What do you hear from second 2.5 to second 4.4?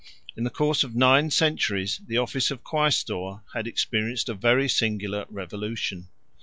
quæstor had experienced a